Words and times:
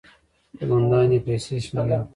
،کومندان 0.57 1.07
يې 1.13 1.19
پيسې 1.25 1.55
شمېرلې. 1.65 1.99